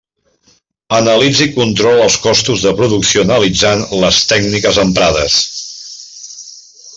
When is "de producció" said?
2.67-3.25